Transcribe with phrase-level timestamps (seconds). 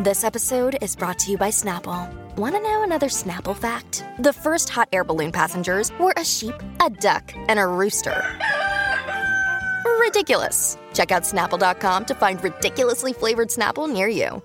[0.00, 2.08] This episode is brought to you by Snapple.
[2.36, 4.04] Want to know another Snapple fact?
[4.20, 8.22] The first hot air balloon passengers were a sheep, a duck, and a rooster.
[9.98, 10.78] Ridiculous.
[10.94, 14.40] Check out snapple.com to find ridiculously flavored Snapple near you.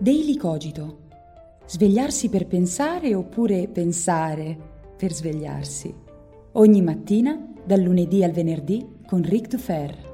[0.00, 1.00] Daily Cogito.
[1.66, 4.56] Svegliarsi per pensare oppure pensare
[4.96, 5.94] per svegliarsi.
[6.52, 10.07] Ogni mattina, dal lunedì al venerdì, con Ric Dufer.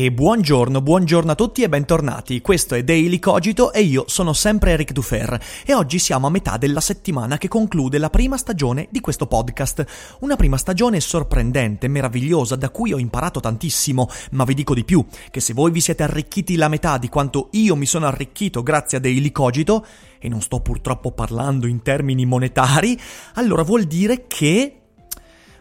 [0.00, 2.40] E buongiorno, buongiorno a tutti e bentornati.
[2.40, 6.56] Questo è Daily Cogito e io sono sempre Eric Dufer e oggi siamo a metà
[6.56, 9.84] della settimana che conclude la prima stagione di questo podcast.
[10.20, 15.04] Una prima stagione sorprendente, meravigliosa, da cui ho imparato tantissimo, ma vi dico di più,
[15.32, 18.98] che se voi vi siete arricchiti la metà di quanto io mi sono arricchito grazie
[18.98, 19.84] a Daily Cogito,
[20.20, 22.96] e non sto purtroppo parlando in termini monetari,
[23.34, 24.77] allora vuol dire che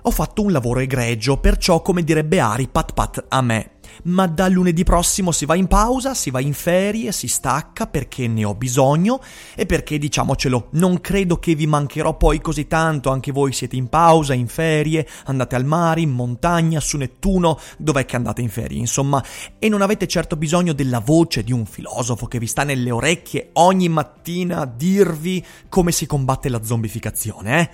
[0.08, 3.72] ho fatto un lavoro egregio, perciò come direbbe Ari, pat pat a me.
[4.04, 8.28] Ma da lunedì prossimo si va in pausa, si va in ferie, si stacca perché
[8.28, 9.20] ne ho bisogno
[9.54, 13.90] e perché diciamocelo, non credo che vi mancherò poi così tanto, anche voi siete in
[13.90, 18.80] pausa, in ferie, andate al mare, in montagna, su Nettuno, dov'è che andate in ferie,
[18.80, 19.22] insomma,
[19.60, 23.50] e non avete certo bisogno della voce di un filosofo che vi sta nelle orecchie
[23.54, 27.70] ogni mattina a dirvi come si combatte la zombificazione, eh?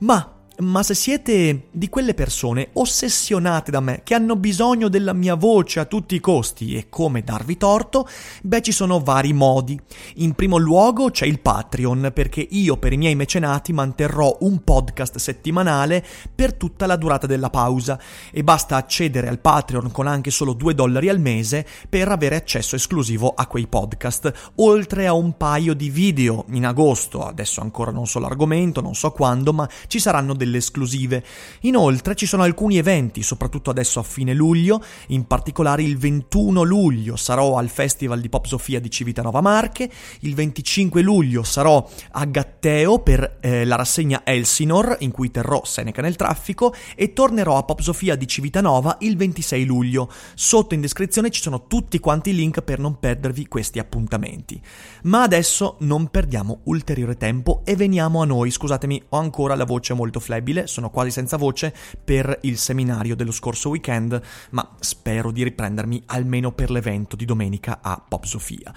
[0.00, 5.34] Ma ma se siete di quelle persone ossessionate da me, che hanno bisogno della mia
[5.34, 8.06] voce a tutti i costi e come darvi torto,
[8.42, 9.78] beh ci sono vari modi.
[10.16, 15.16] In primo luogo c'è il Patreon, perché io per i miei mecenati manterrò un podcast
[15.16, 17.98] settimanale per tutta la durata della pausa
[18.30, 22.76] e basta accedere al Patreon con anche solo 2 dollari al mese per avere accesso
[22.76, 28.06] esclusivo a quei podcast, oltre a un paio di video in agosto, adesso ancora non
[28.06, 31.24] so l'argomento, non so quando, ma ci saranno delle delle esclusive.
[31.60, 37.16] Inoltre ci sono alcuni eventi, soprattutto adesso a fine luglio, in particolare il 21 luglio
[37.16, 42.98] sarò al Festival di Pop Sofia di Civitanova Marche, il 25 luglio sarò a Gatteo
[42.98, 47.80] per eh, la rassegna Elsinor in cui terrò Seneca nel traffico e tornerò a Pop
[47.80, 50.10] Sofia di Civitanova il 26 luglio.
[50.34, 54.60] Sotto in descrizione ci sono tutti quanti i link per non perdervi questi appuntamenti.
[55.04, 58.50] Ma adesso non perdiamo ulteriore tempo e veniamo a noi.
[58.50, 63.14] Scusatemi, ho ancora la voce molto flebile flebile, sono quasi senza voce per il seminario
[63.14, 64.20] dello scorso weekend,
[64.50, 68.72] ma spero di riprendermi almeno per l'evento di domenica a Pop Sofia.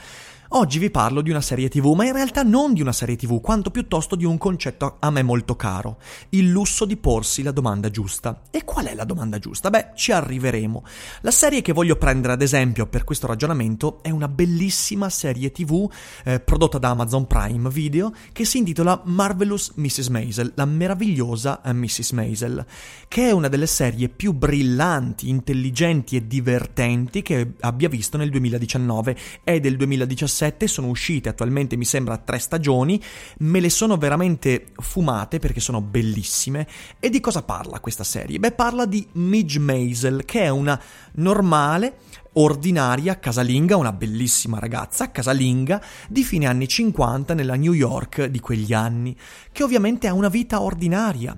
[0.56, 3.42] Oggi vi parlo di una serie tv, ma in realtà non di una serie tv,
[3.42, 5.98] quanto piuttosto di un concetto a me molto caro,
[6.30, 8.44] il lusso di porsi la domanda giusta.
[8.52, 9.72] E qual è la domanda giusta?
[9.72, 10.84] Beh, ci arriveremo.
[11.22, 15.92] La serie che voglio prendere ad esempio per questo ragionamento è una bellissima serie tv
[16.24, 20.10] eh, prodotta da Amazon Prime Video che si intitola Marvelous Mrs.
[20.10, 22.12] Maisel, la meravigliosa eh, Mrs.
[22.12, 22.64] Maisel,
[23.08, 29.18] che è una delle serie più brillanti, intelligenti e divertenti che abbia visto nel 2019.
[29.44, 33.02] È del 2017 7, sono uscite attualmente mi sembra tre stagioni,
[33.40, 36.68] me le sono veramente fumate perché sono bellissime.
[37.00, 38.40] E di cosa parla questa serie?
[38.40, 40.80] Beh, parla di Midge Maisel, che è una
[41.14, 42.00] normale
[42.34, 48.74] ordinaria casalinga, una bellissima ragazza casalinga di fine anni 50 nella New York di quegli
[48.74, 49.16] anni,
[49.50, 51.38] che ovviamente ha una vita ordinaria.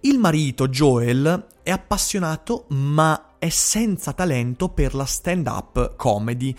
[0.00, 6.54] Il marito Joel è appassionato ma è senza talento per la stand-up comedy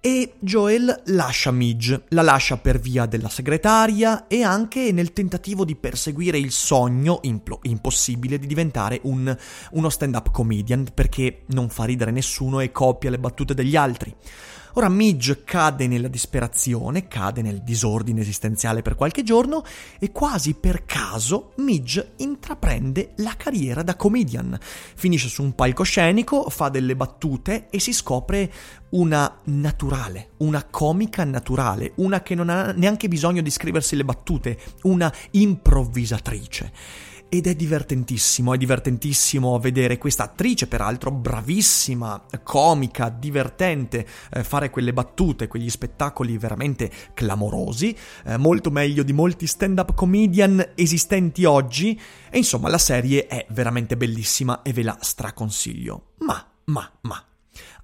[0.00, 5.76] e Joel lascia Midge, la lascia per via della segretaria e anche nel tentativo di
[5.76, 9.36] perseguire il sogno impl- impossibile di diventare un,
[9.72, 14.14] uno stand-up comedian perché non fa ridere nessuno e copia le battute degli altri.
[14.74, 19.64] Ora Midge cade nella disperazione, cade nel disordine esistenziale per qualche giorno
[19.98, 24.56] e quasi per caso Midge intraprende la carriera da comedian.
[24.60, 28.52] Finisce su un palcoscenico, fa delle battute e si scopre
[28.90, 34.58] una naturale, una comica naturale, una che non ha neanche bisogno di scriversi le battute,
[34.82, 44.42] una improvvisatrice ed è divertentissimo, è divertentissimo vedere questa attrice, peraltro bravissima, comica, divertente, eh,
[44.42, 51.44] fare quelle battute, quegli spettacoli veramente clamorosi, eh, molto meglio di molti stand-up comedian esistenti
[51.44, 56.14] oggi, e insomma la serie è veramente bellissima e ve la straconsiglio.
[56.18, 57.24] Ma, ma, ma,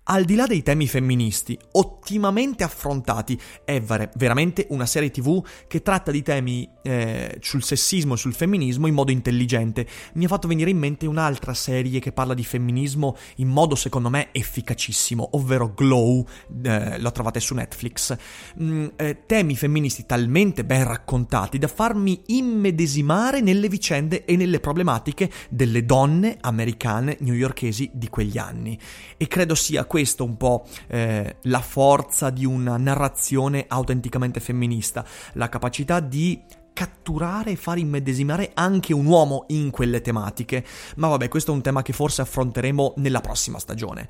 [0.09, 5.83] al di là dei temi femministi, ottimamente affrontati, è ver- veramente una serie tv che
[5.83, 9.87] tratta di temi eh, sul sessismo e sul femminismo in modo intelligente.
[10.15, 14.09] Mi ha fatto venire in mente un'altra serie che parla di femminismo in modo secondo
[14.09, 16.25] me efficacissimo, ovvero Glow,
[16.63, 18.17] eh, lo trovate su Netflix.
[18.63, 25.29] Mm, eh, temi femministi talmente ben raccontati da farmi immedesimare nelle vicende e nelle problematiche
[25.49, 28.79] delle donne americane newyorkesi di quegli anni.
[29.17, 29.95] E credo sia questo
[30.25, 35.05] un po' eh, la forza di una narrazione autenticamente femminista,
[35.35, 36.43] la capacità di
[36.77, 40.63] catturare e far immedesimare anche un uomo in quelle tematiche.
[40.97, 44.07] Ma vabbè, questo è un tema che forse affronteremo nella prossima stagione.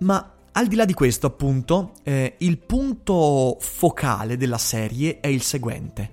[0.00, 5.42] Ma al di là di questo, appunto, eh, il punto focale della serie è il
[5.42, 6.10] seguente.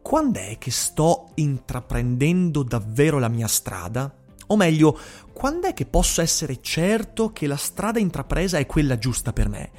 [0.00, 4.10] Quando è che sto intraprendendo davvero la mia strada?
[4.48, 4.98] O meglio,
[5.32, 9.70] quando è che posso essere certo che la strada intrapresa è quella giusta per me?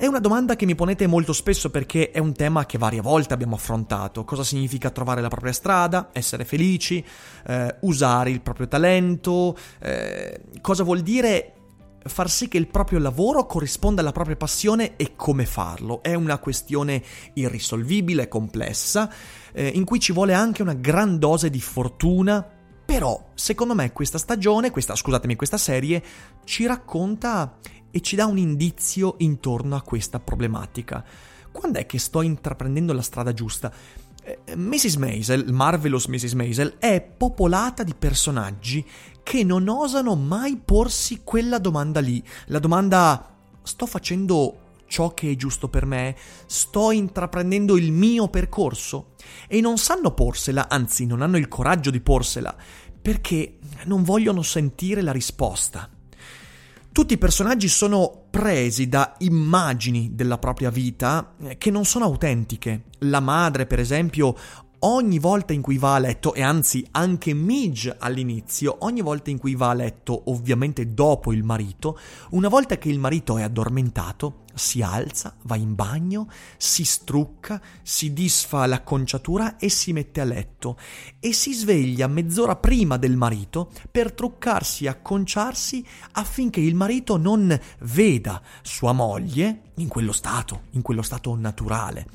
[0.00, 3.34] È una domanda che mi ponete molto spesso perché è un tema che varie volte
[3.34, 4.24] abbiamo affrontato.
[4.24, 7.04] Cosa significa trovare la propria strada, essere felici,
[7.46, 11.52] eh, usare il proprio talento, eh, cosa vuol dire
[12.02, 16.02] far sì che il proprio lavoro corrisponda alla propria passione e come farlo.
[16.02, 17.02] È una questione
[17.34, 19.12] irrisolvibile, complessa,
[19.52, 22.59] eh, in cui ci vuole anche una gran dose di fortuna
[22.90, 26.02] però, secondo me, questa stagione, questa, scusatemi, questa serie
[26.42, 27.58] ci racconta
[27.88, 31.04] e ci dà un indizio intorno a questa problematica.
[31.52, 33.72] Quando è che sto intraprendendo la strada giusta?
[34.24, 34.96] Eh, Mrs.
[34.96, 36.32] Maisel, Marvelous Mrs.
[36.32, 38.84] Maisel, è popolata di personaggi
[39.22, 42.20] che non osano mai porsi quella domanda lì.
[42.46, 46.16] La domanda sto facendo ciò che è giusto per me?
[46.46, 49.12] Sto intraprendendo il mio percorso?
[49.48, 52.54] E non sanno porsela, anzi non hanno il coraggio di porsela,
[53.00, 55.88] perché non vogliono sentire la risposta.
[56.92, 62.84] Tutti i personaggi sono presi da immagini della propria vita eh, che non sono autentiche.
[63.00, 64.34] La madre, per esempio,
[64.80, 69.38] ogni volta in cui va a letto, e anzi anche Midge all'inizio, ogni volta in
[69.38, 71.98] cui va a letto, ovviamente dopo il marito,
[72.30, 76.28] una volta che il marito è addormentato, si alza, va in bagno,
[76.58, 80.76] si strucca, si disfa l'acconciatura e si mette a letto
[81.18, 87.58] e si sveglia mezz'ora prima del marito per truccarsi e acconciarsi affinché il marito non
[87.80, 92.06] veda sua moglie in quello stato, in quello stato naturale.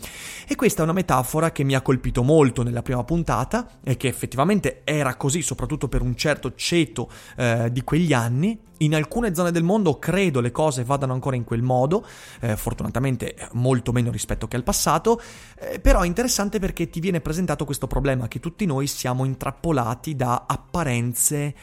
[0.47, 4.07] E questa è una metafora che mi ha colpito molto nella prima puntata e che
[4.07, 9.51] effettivamente era così soprattutto per un certo ceto eh, di quegli anni in alcune zone
[9.51, 12.05] del mondo credo le cose vadano ancora in quel modo,
[12.41, 15.21] eh, fortunatamente molto meno rispetto che al passato,
[15.59, 20.15] eh, però è interessante perché ti viene presentato questo problema che tutti noi siamo intrappolati
[20.15, 21.55] da apparenze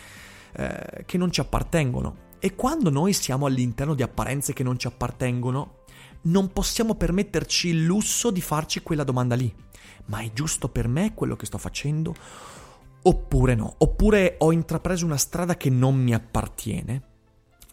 [0.53, 2.31] eh, che non ci appartengono.
[2.39, 5.85] E quando noi siamo all'interno di apparenze che non ci appartengono,
[6.23, 9.53] non possiamo permetterci il lusso di farci quella domanda lì.
[10.07, 12.15] Ma è giusto per me quello che sto facendo?
[13.05, 17.12] Oppure no, oppure ho intrapreso una strada che non mi appartiene.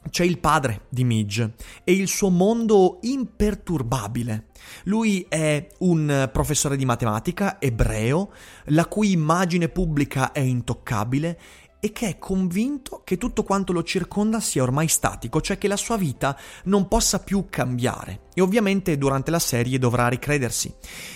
[0.10, 1.54] C'è il padre di Midge
[1.84, 4.48] e il suo mondo imperturbabile.
[4.86, 8.32] Lui è un professore di matematica ebreo,
[8.66, 11.40] la cui immagine pubblica è intoccabile
[11.80, 15.78] e che è convinto che tutto quanto lo circonda sia ormai statico, cioè che la
[15.78, 18.28] sua vita non possa più cambiare.
[18.34, 20.74] E ovviamente durante la serie dovrà ricredersi.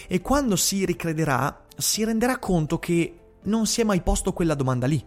[0.08, 4.88] E quando si ricrederà, si renderà conto che non si è mai posto quella domanda
[4.88, 5.04] lì.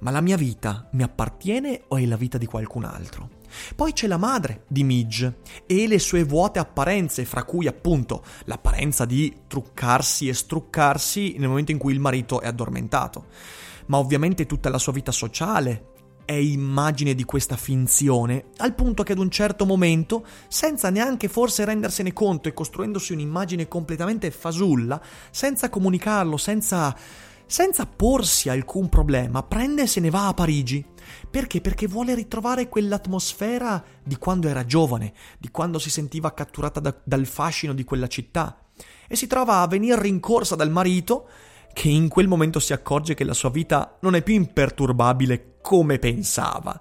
[0.00, 3.30] Ma la mia vita mi appartiene o è la vita di qualcun altro?
[3.74, 9.04] Poi c'è la madre di Midge e le sue vuote apparenze, fra cui appunto l'apparenza
[9.04, 13.26] di truccarsi e struccarsi nel momento in cui il marito è addormentato.
[13.86, 15.94] Ma ovviamente tutta la sua vita sociale
[16.26, 21.64] è immagine di questa finzione, al punto che ad un certo momento, senza neanche forse
[21.64, 25.00] rendersene conto e costruendosi un'immagine completamente fasulla,
[25.30, 26.94] senza comunicarlo, senza
[27.46, 30.84] senza porsi alcun problema, prende e se ne va a Parigi.
[31.30, 31.60] Perché?
[31.60, 37.26] Perché vuole ritrovare quell'atmosfera di quando era giovane, di quando si sentiva catturata da, dal
[37.26, 38.58] fascino di quella città.
[39.08, 41.28] E si trova a venire rincorsa dal marito,
[41.72, 45.98] che in quel momento si accorge che la sua vita non è più imperturbabile come
[45.98, 46.80] pensava.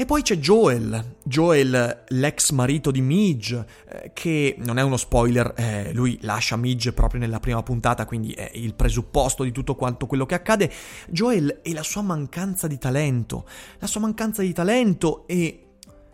[0.00, 5.52] E poi c'è Joel, Joel, l'ex marito di Midge, eh, che non è uno spoiler,
[5.56, 10.06] eh, lui lascia Midge proprio nella prima puntata, quindi è il presupposto di tutto quanto
[10.06, 10.70] quello che accade.
[11.08, 13.44] Joel e la sua mancanza di talento,
[13.80, 15.67] la sua mancanza di talento e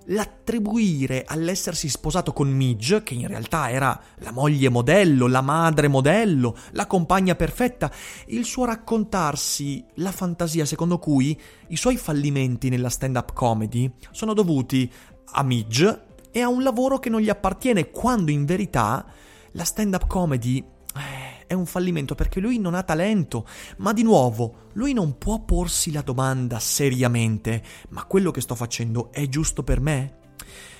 [0.07, 6.57] l'attribuire all'essersi sposato con Midge, che in realtà era la moglie modello, la madre modello,
[6.73, 7.91] la compagna perfetta,
[8.27, 14.91] il suo raccontarsi la fantasia secondo cui i suoi fallimenti nella stand-up comedy sono dovuti
[15.33, 19.07] a Midge e ha un lavoro che non gli appartiene, quando in verità
[19.53, 23.47] la stand-up comedy eh, è un fallimento perché lui non ha talento,
[23.79, 29.13] ma di nuovo, lui non può porsi la domanda seriamente, ma quello che sto facendo
[29.13, 30.19] è giusto per me?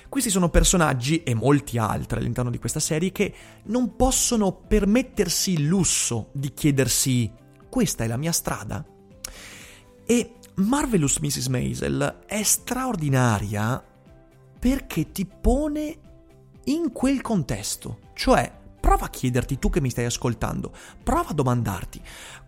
[0.07, 3.33] Questi sono personaggi e molti altri all'interno di questa serie che
[3.65, 7.31] non possono permettersi il lusso di chiedersi
[7.69, 8.85] questa è la mia strada?
[10.05, 11.47] E Marvelous Mrs.
[11.47, 13.83] Maisel è straordinaria
[14.57, 15.97] perché ti pone
[16.65, 18.49] in quel contesto, cioè
[18.85, 21.99] prova a chiederti tu che mi stai ascoltando, prova a domandarti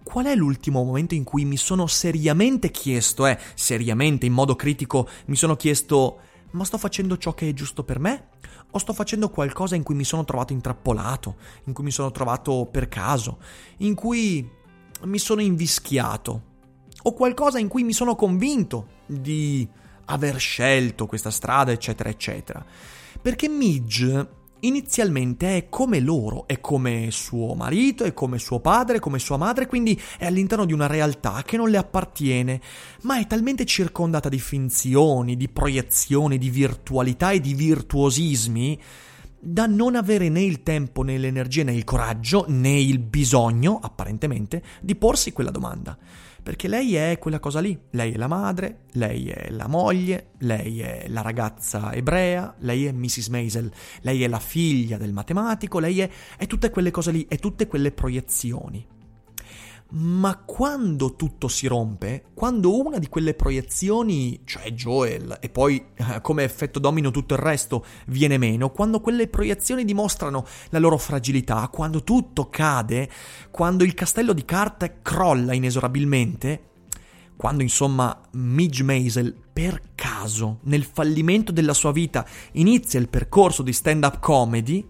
[0.03, 5.10] qual è l'ultimo momento in cui mi sono seriamente chiesto, eh, seriamente, in modo critico,
[5.25, 6.20] mi sono chiesto
[6.51, 8.27] ma sto facendo ciò che è giusto per me?
[8.70, 12.67] O sto facendo qualcosa in cui mi sono trovato intrappolato, in cui mi sono trovato
[12.70, 13.39] per caso,
[13.77, 14.48] in cui
[15.06, 16.41] mi sono invischiato?
[17.01, 19.67] O qualcosa in cui mi sono convinto di
[20.06, 22.63] aver scelto questa strada, eccetera, eccetera.
[23.20, 29.20] Perché Midge inizialmente è come loro, è come suo marito, è come suo padre, come
[29.20, 32.62] sua madre, quindi è all'interno di una realtà che non le appartiene,
[33.02, 38.80] ma è talmente circondata di finzioni, di proiezioni, di virtualità e di virtuosismi
[39.40, 44.64] da non avere né il tempo né l'energia né il coraggio né il bisogno, apparentemente,
[44.82, 45.98] di porsi quella domanda
[46.48, 50.80] perché lei è quella cosa lì, lei è la madre, lei è la moglie, lei
[50.80, 53.27] è la ragazza ebrea, lei è Mrs.
[53.27, 53.70] Maisel,
[54.04, 57.68] lei è la figlia del matematico, lei è, è tutte quelle cose lì, è tutte
[57.68, 58.88] quelle proiezioni.
[59.89, 66.20] Ma quando tutto si rompe, quando una di quelle proiezioni, cioè Joel, e poi eh,
[66.22, 71.70] come effetto domino tutto il resto, viene meno, quando quelle proiezioni dimostrano la loro fragilità,
[71.70, 73.10] quando tutto cade,
[73.50, 76.63] quando il castello di carte crolla inesorabilmente,
[77.38, 83.72] quando insomma Midge Maisel per caso nel fallimento della sua vita inizia il percorso di
[83.72, 84.86] stand-up comedy,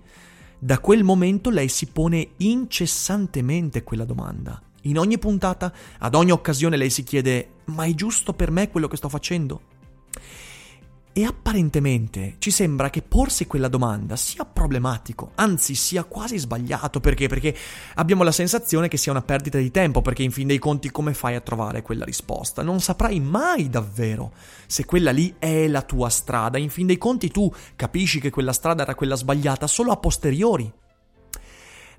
[0.58, 4.60] da quel momento lei si pone incessantemente quella domanda.
[4.84, 8.88] In ogni puntata, ad ogni occasione lei si chiede, ma è giusto per me quello
[8.88, 9.62] che sto facendo?
[11.18, 17.28] E apparentemente ci sembra che porsi quella domanda sia problematico, anzi sia quasi sbagliato, perché?
[17.28, 17.58] Perché
[17.96, 21.16] abbiamo la sensazione che sia una perdita di tempo, perché in fin dei conti come
[21.16, 22.62] fai a trovare quella risposta?
[22.62, 24.32] Non saprai mai davvero
[24.68, 28.54] se quella lì è la tua strada, in fin dei conti tu capisci che quella
[28.54, 30.72] strada era quella sbagliata solo a posteriori.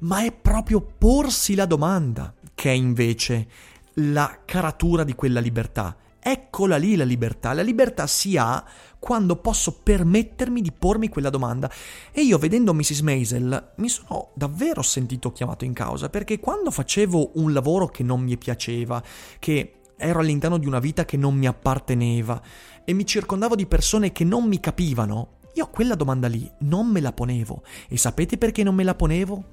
[0.01, 3.47] Ma è proprio porsi la domanda che è invece
[3.95, 5.97] la caratura di quella libertà.
[6.21, 7.53] Eccola lì la libertà.
[7.53, 8.65] La libertà si ha
[8.99, 11.71] quando posso permettermi di pormi quella domanda.
[12.13, 13.01] E io vedendo Mrs.
[13.01, 18.21] Maisel mi sono davvero sentito chiamato in causa perché quando facevo un lavoro che non
[18.21, 19.03] mi piaceva,
[19.39, 22.41] che ero all'interno di una vita che non mi apparteneva
[22.85, 27.01] e mi circondavo di persone che non mi capivano, io quella domanda lì non me
[27.01, 27.63] la ponevo.
[27.89, 29.45] E sapete perché non me la ponevo?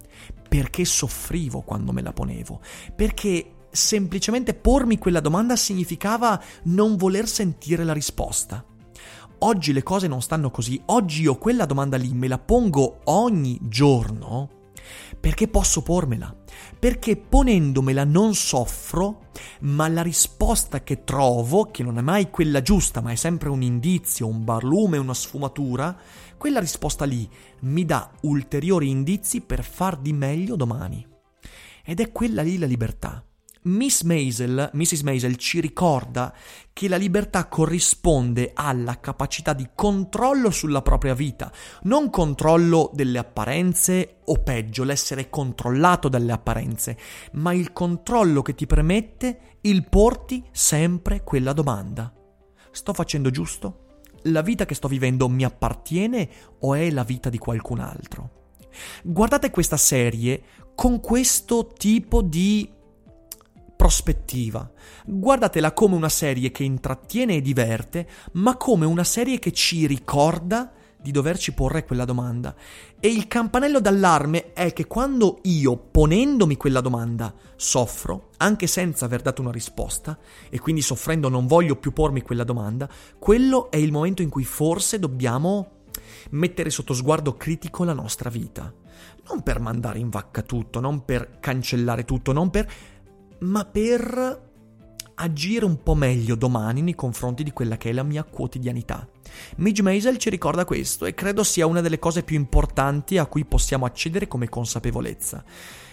[0.47, 2.61] perché soffrivo quando me la ponevo,
[2.95, 8.63] perché semplicemente pormi quella domanda significava non voler sentire la risposta.
[9.39, 13.59] Oggi le cose non stanno così, oggi io quella domanda lì me la pongo ogni
[13.63, 14.63] giorno
[15.25, 16.35] perché posso pormela,
[16.77, 19.29] perché ponendomela non soffro,
[19.61, 23.63] ma la risposta che trovo, che non è mai quella giusta, ma è sempre un
[23.63, 25.97] indizio, un barlume, una sfumatura,
[26.37, 27.27] quella risposta lì
[27.61, 31.03] mi dà ulteriori indizi per far di meglio domani.
[31.83, 33.25] Ed è quella lì la libertà.
[33.65, 35.01] Miss Maisel, Mrs.
[35.01, 36.33] Maisel ci ricorda
[36.71, 41.51] che la libertà corrisponde alla capacità di controllo sulla propria vita,
[41.83, 46.97] non controllo delle apparenze o peggio l'essere controllato dalle apparenze,
[47.33, 52.13] ma il controllo che ti permette il porti sempre quella domanda.
[52.71, 53.79] Sto facendo giusto?
[54.25, 56.29] la vita che sto vivendo mi appartiene
[56.61, 58.43] o è la vita di qualcun altro?
[59.03, 60.43] Guardate questa serie
[60.75, 62.69] con questo tipo di
[63.75, 64.71] prospettiva.
[65.05, 70.71] Guardatela come una serie che intrattiene e diverte, ma come una serie che ci ricorda
[71.05, 72.55] di doverci porre quella domanda.
[72.99, 79.21] E il campanello d'allarme è che quando io, ponendomi quella domanda, soffro, anche senza aver
[79.21, 80.17] dato una risposta,
[80.49, 82.89] e quindi soffrendo non voglio più pormi quella domanda,
[83.19, 85.83] quello è il momento in cui forse dobbiamo
[86.31, 88.73] mettere sotto sguardo critico la nostra vita.
[89.29, 92.67] Non per mandare in vacca tutto, non per cancellare tutto, non per...
[93.39, 94.43] ma per
[95.15, 99.07] agire un po' meglio domani nei confronti di quella che è la mia quotidianità.
[99.57, 103.45] Midge Maisel ci ricorda questo e credo sia una delle cose più importanti a cui
[103.45, 105.43] possiamo accedere come consapevolezza.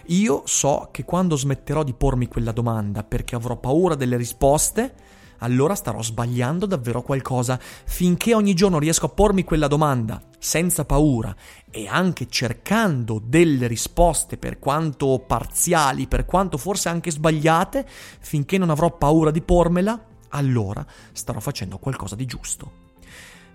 [0.07, 4.95] Io so che quando smetterò di pormi quella domanda perché avrò paura delle risposte,
[5.43, 7.59] allora starò sbagliando davvero qualcosa.
[7.61, 11.35] Finché ogni giorno riesco a pormi quella domanda senza paura
[11.71, 17.87] e anche cercando delle risposte per quanto parziali, per quanto forse anche sbagliate,
[18.21, 22.92] finché non avrò paura di pormela, allora starò facendo qualcosa di giusto.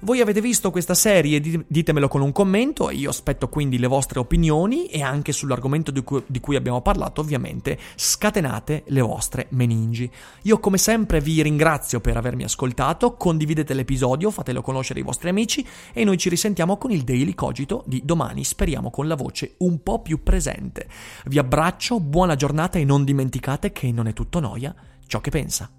[0.02, 1.42] Voi avete visto questa serie?
[1.68, 6.22] Ditemelo con un commento, io aspetto quindi le vostre opinioni e anche sull'argomento di cui,
[6.28, 10.10] di cui, abbiamo parlato, ovviamente, scatenate le vostre meningi.
[10.44, 15.66] Io come sempre vi ringrazio per avermi ascoltato, condividete l'episodio, fatelo conoscere ai vostri amici
[15.92, 19.82] e noi ci risentiamo con il Daily Cogito di domani, speriamo con la voce un
[19.82, 20.88] po' più presente.
[21.26, 24.76] Vi abbraccio, buona giornata e non dimenticate che non è tutto noia
[25.08, 25.72] ciò che pensa.